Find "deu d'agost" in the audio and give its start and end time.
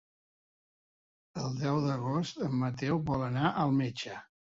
1.61-2.43